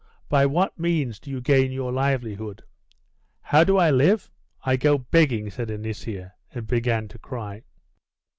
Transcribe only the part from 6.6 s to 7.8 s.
began to cry.